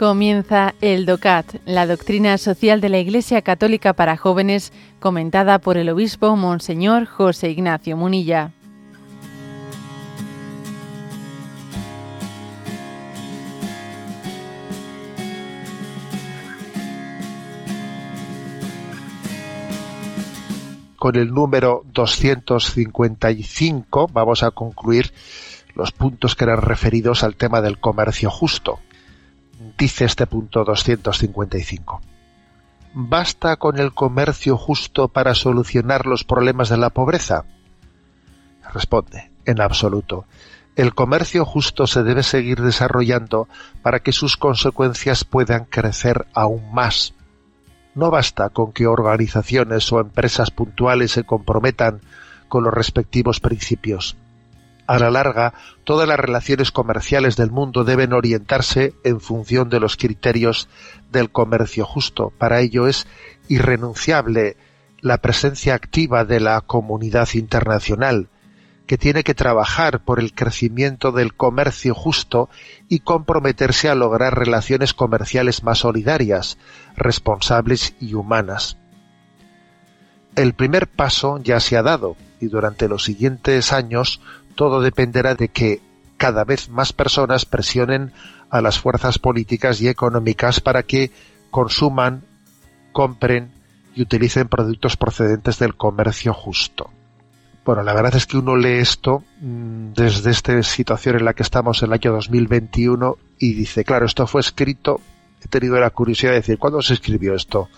[0.00, 5.90] Comienza el DOCAT, la doctrina social de la Iglesia Católica para jóvenes, comentada por el
[5.90, 8.52] obispo Monseñor José Ignacio Munilla.
[20.96, 25.12] Con el número 255 vamos a concluir
[25.74, 28.78] los puntos que eran referidos al tema del comercio justo
[29.80, 32.02] dice este punto 255.
[32.92, 37.46] ¿Basta con el comercio justo para solucionar los problemas de la pobreza?
[38.74, 40.26] Responde, en absoluto.
[40.76, 43.48] El comercio justo se debe seguir desarrollando
[43.82, 47.14] para que sus consecuencias puedan crecer aún más.
[47.94, 52.02] No basta con que organizaciones o empresas puntuales se comprometan
[52.48, 54.16] con los respectivos principios
[54.90, 59.96] a la larga, todas las relaciones comerciales del mundo deben orientarse en función de los
[59.96, 60.68] criterios
[61.12, 62.32] del comercio justo.
[62.36, 63.06] Para ello es
[63.46, 64.56] irrenunciable
[65.00, 68.30] la presencia activa de la comunidad internacional,
[68.88, 72.50] que tiene que trabajar por el crecimiento del comercio justo
[72.88, 76.58] y comprometerse a lograr relaciones comerciales más solidarias,
[76.96, 78.76] responsables y humanas.
[80.34, 84.20] El primer paso ya se ha dado y durante los siguientes años
[84.60, 85.80] todo dependerá de que
[86.18, 88.12] cada vez más personas presionen
[88.50, 91.10] a las fuerzas políticas y económicas para que
[91.50, 92.24] consuman,
[92.92, 93.52] compren
[93.94, 96.90] y utilicen productos procedentes del comercio justo.
[97.64, 101.42] Bueno, la verdad es que uno lee esto mm, desde esta situación en la que
[101.42, 105.00] estamos en el año 2021 y dice, claro, esto fue escrito,
[105.42, 107.70] he tenido la curiosidad de decir, ¿cuándo se escribió esto?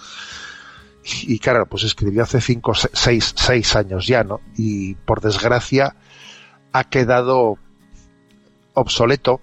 [1.05, 4.41] Y claro, pues escribió hace cinco, seis, seis años ya, ¿no?
[4.57, 5.95] Y por desgracia,
[6.73, 7.59] ha quedado
[8.75, 9.41] obsoleto,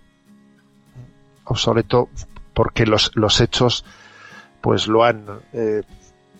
[1.45, 2.09] obsoleto
[2.53, 3.85] porque los, los hechos
[4.61, 5.83] pues lo han eh,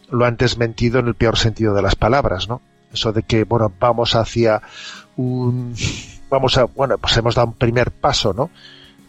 [0.10, 2.62] lo han desmentido en el peor sentido de las palabras, ¿no?
[2.92, 4.62] Eso de que bueno vamos hacia
[5.16, 5.76] un
[6.30, 8.50] vamos a bueno pues hemos dado un primer paso, ¿no?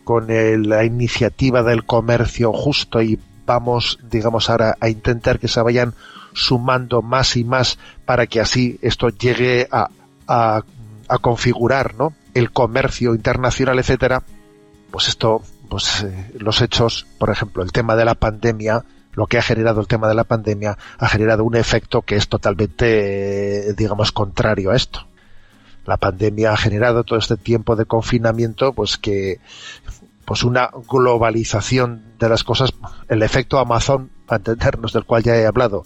[0.04, 5.94] Con la iniciativa del comercio justo y vamos digamos ahora a intentar que se vayan
[6.32, 9.88] sumando más y más para que así esto llegue a,
[10.28, 10.62] a
[11.10, 12.14] a configurar ¿no?
[12.34, 14.22] el comercio internacional, etcétera,
[14.90, 19.38] pues esto, pues eh, los hechos, por ejemplo, el tema de la pandemia, lo que
[19.38, 23.74] ha generado el tema de la pandemia, ha generado un efecto que es totalmente, eh,
[23.74, 25.06] digamos, contrario a esto.
[25.84, 29.40] La pandemia ha generado todo este tiempo de confinamiento, pues que,
[30.24, 32.72] pues una globalización de las cosas,
[33.08, 35.84] el efecto Amazon, para entendernos, del cual ya he hablado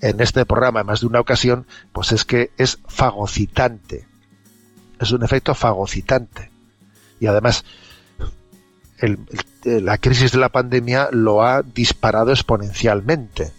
[0.00, 4.06] en este programa en más de una ocasión, pues es que es fagocitante
[5.04, 6.50] es un efecto fagocitante.
[7.20, 7.64] Y además,
[9.64, 13.52] la crisis de la pandemia lo ha disparado exponencialmente.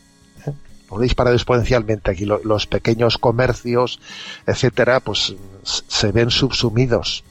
[0.45, 0.53] ¿eh?
[0.89, 2.11] Lo ha disparado exponencialmente.
[2.11, 3.99] Aquí los pequeños comercios,
[4.45, 7.23] etcétera, pues se ven subsumidos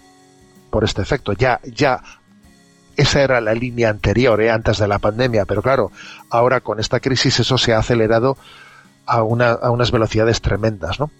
[0.70, 1.32] por este efecto.
[1.32, 2.02] Ya, ya
[2.96, 4.50] esa era la línea anterior, ¿eh?
[4.50, 5.90] antes de la pandemia, pero claro,
[6.30, 8.36] ahora con esta crisis eso se ha acelerado
[9.06, 11.10] a, una, a unas velocidades tremendas, ¿no?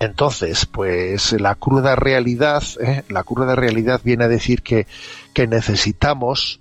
[0.00, 3.04] Entonces, pues la cruda realidad, ¿eh?
[3.08, 4.86] la cruda realidad viene a decir que,
[5.32, 6.60] que necesitamos,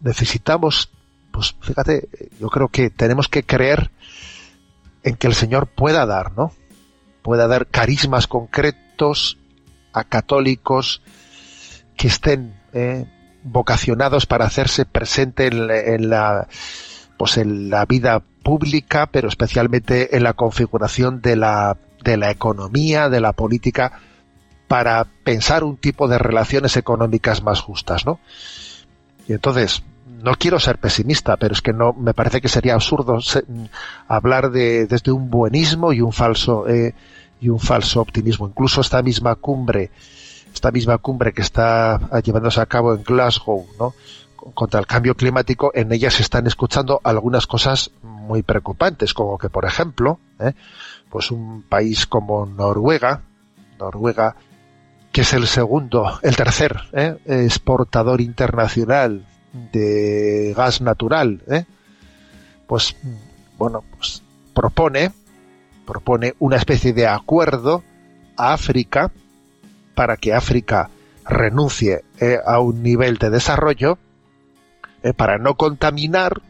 [0.00, 0.90] necesitamos,
[1.30, 2.08] pues fíjate,
[2.40, 3.90] yo creo que tenemos que creer
[5.02, 6.52] en que el Señor pueda dar, ¿no?
[7.22, 9.38] Pueda dar carismas concretos
[9.92, 11.02] a católicos
[11.96, 13.06] que estén ¿eh?
[13.42, 16.48] vocacionados para hacerse presente en, en la
[17.18, 23.08] pues en la vida pública, pero especialmente en la configuración de la de la economía,
[23.08, 24.00] de la política,
[24.68, 28.20] para pensar un tipo de relaciones económicas más justas, ¿no?
[29.26, 29.82] Y entonces,
[30.22, 33.18] no quiero ser pesimista, pero es que no, me parece que sería absurdo
[34.06, 36.94] hablar de, desde un buenismo y un falso, eh,
[37.40, 38.46] y un falso optimismo.
[38.48, 39.90] Incluso esta misma cumbre,
[40.52, 43.94] esta misma cumbre que está llevándose a cabo en Glasgow, ¿no?
[44.54, 49.48] Contra el cambio climático, en ella se están escuchando algunas cosas muy preocupantes, como que,
[49.48, 50.52] por ejemplo, ¿eh?
[51.08, 53.22] pues un país como Noruega,
[53.78, 54.36] Noruega,
[55.12, 57.18] que es el segundo, el tercer ¿eh?
[57.26, 61.64] exportador internacional de gas natural, ¿eh?
[62.66, 62.96] pues
[63.58, 64.22] bueno, pues
[64.54, 65.12] propone,
[65.86, 67.82] propone una especie de acuerdo
[68.36, 69.10] a África
[69.94, 70.88] para que África
[71.24, 72.04] renuncie
[72.46, 73.98] a un nivel de desarrollo
[75.16, 76.40] para no contaminar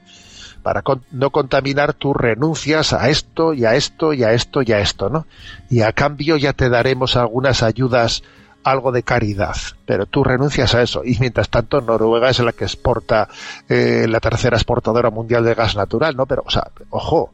[0.63, 4.81] para no contaminar tus renuncias a esto y a esto y a esto y a
[4.81, 5.27] esto, ¿no?
[5.71, 8.23] Y a cambio ya te daremos algunas ayudas
[8.63, 9.57] algo de caridad,
[9.87, 11.03] pero tú renuncias a eso.
[11.05, 13.29] Y mientras tanto, Noruega es la que exporta,
[13.69, 16.27] eh, la tercera exportadora mundial de gas natural, ¿no?
[16.27, 17.33] Pero, o sea, ojo,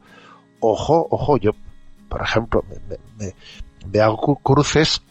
[0.61, 1.51] ojo, ojo, yo,
[2.07, 2.63] por ejemplo,
[3.17, 3.33] me,
[3.91, 5.01] me hago cruces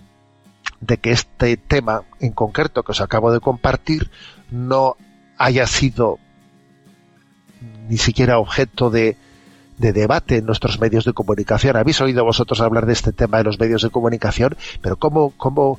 [0.81, 4.11] de que este tema en concreto que os acabo de compartir
[4.51, 4.97] no
[5.39, 6.19] haya sido
[7.89, 9.17] ni siquiera objeto de,
[9.79, 11.77] de debate en nuestros medios de comunicación.
[11.77, 15.79] Habéis oído vosotros hablar de este tema en los medios de comunicación, pero cómo, cómo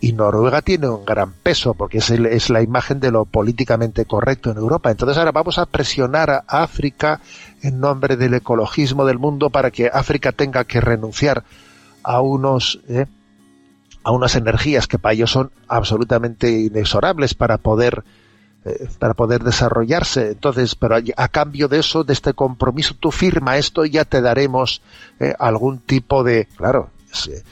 [0.00, 4.50] y, Noruega tiene un gran peso porque es, es, la imagen de lo políticamente correcto
[4.50, 4.90] en Europa.
[4.90, 7.20] Entonces ahora vamos a presionar a África
[7.62, 11.44] en nombre del ecologismo del mundo para que África tenga que renunciar
[12.02, 13.06] a unos ¿eh?
[14.02, 18.04] A unas energías que para ellos son absolutamente inexorables para poder
[18.64, 20.32] eh, para poder desarrollarse.
[20.32, 24.20] Entonces, pero a, cambio de eso, de este compromiso, tú firma esto y ya te
[24.20, 24.82] daremos
[25.18, 26.90] eh, algún tipo de, claro,
[27.28, 27.42] eh,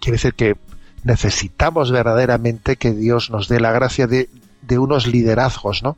[0.00, 0.56] quiere decir que
[1.02, 4.28] necesitamos verdaderamente que Dios nos dé la gracia de,
[4.60, 5.96] de unos liderazgos, ¿no?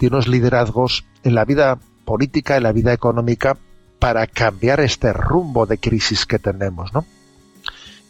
[0.00, 3.56] De unos liderazgos en la vida política, en la vida económica,
[4.00, 7.04] para cambiar este rumbo de crisis que tenemos, ¿no?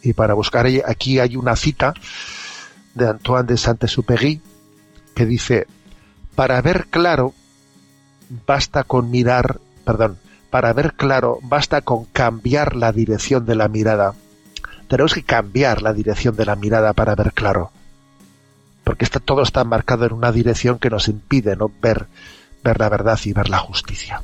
[0.03, 1.93] Y para buscar aquí hay una cita
[2.93, 4.41] de Antoine de Saint-Exupéry
[5.13, 5.67] que dice,
[6.35, 7.33] para ver claro,
[8.45, 10.17] basta con mirar, perdón,
[10.49, 14.13] para ver claro, basta con cambiar la dirección de la mirada.
[14.87, 17.71] Tenemos que cambiar la dirección de la mirada para ver claro.
[18.83, 21.71] Porque está, todo está marcado en una dirección que nos impide ¿no?
[21.81, 22.07] ver,
[22.63, 24.23] ver la verdad y ver la justicia.